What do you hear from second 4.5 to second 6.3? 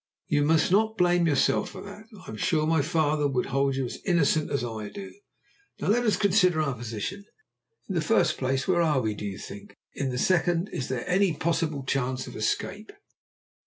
I do. Now let us